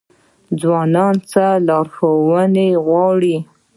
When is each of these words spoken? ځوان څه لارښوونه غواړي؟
ځوان 0.61 1.15
څه 1.31 1.45
لارښوونه 1.67 2.65
غواړي؟ 2.85 3.37